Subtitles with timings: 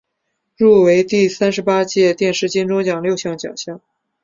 [0.57, 3.79] 入围第三十八届电视金钟奖六项奖项。